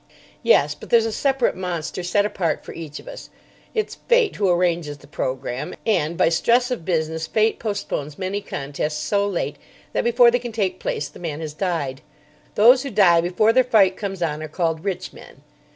"Yes; 0.41 0.73
but 0.73 0.89
there's 0.89 1.05
a 1.05 1.11
separate 1.11 1.55
monster 1.55 2.01
set 2.01 2.25
apart 2.25 2.65
for 2.65 2.71
each 2.73 2.99
of 2.99 3.07
us. 3.07 3.29
It's 3.75 3.99
Fate 4.09 4.37
who 4.37 4.49
arranges 4.49 4.97
the 4.97 5.05
programme, 5.05 5.75
and, 5.85 6.17
by 6.17 6.27
stress 6.29 6.71
of 6.71 6.83
business, 6.83 7.27
Fate 7.27 7.59
postpones 7.59 8.17
many 8.17 8.41
contests 8.41 8.97
so 8.97 9.27
late 9.27 9.57
that 9.93 10.03
before 10.03 10.31
they 10.31 10.39
can 10.39 10.51
take 10.53 10.79
place 10.79 11.07
the 11.07 11.19
man 11.19 11.39
has 11.39 11.53
died. 11.53 12.01
Those 12.55 12.81
who 12.81 12.89
die 12.89 13.21
before 13.21 13.53
their 13.53 13.63
fight 13.63 13.95
comes 13.95 14.23
on 14.23 14.41
are 14.41 14.47
called 14.47 14.83
rich 14.83 15.13
men. 15.13 15.43